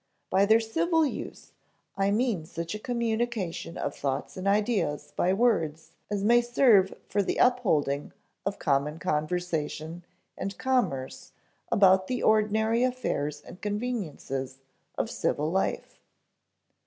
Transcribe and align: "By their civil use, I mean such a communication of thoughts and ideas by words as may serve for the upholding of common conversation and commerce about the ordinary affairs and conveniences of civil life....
"By 0.31 0.47
their 0.47 0.59
civil 0.59 1.05
use, 1.05 1.51
I 1.95 2.09
mean 2.09 2.43
such 2.47 2.73
a 2.73 2.79
communication 2.79 3.77
of 3.77 3.95
thoughts 3.95 4.35
and 4.35 4.47
ideas 4.47 5.13
by 5.15 5.31
words 5.31 5.91
as 6.09 6.23
may 6.23 6.41
serve 6.41 6.95
for 7.07 7.21
the 7.21 7.37
upholding 7.37 8.11
of 8.43 8.57
common 8.57 8.97
conversation 8.97 10.03
and 10.35 10.57
commerce 10.57 11.33
about 11.71 12.07
the 12.07 12.23
ordinary 12.23 12.81
affairs 12.81 13.41
and 13.45 13.61
conveniences 13.61 14.57
of 14.97 15.11
civil 15.11 15.51
life.... 15.51 15.99